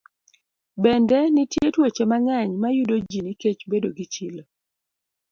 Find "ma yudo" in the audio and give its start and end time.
2.61-2.95